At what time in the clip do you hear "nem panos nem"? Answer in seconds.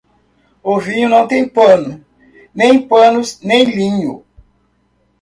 2.55-3.65